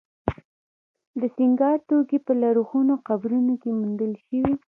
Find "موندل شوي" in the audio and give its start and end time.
3.79-4.53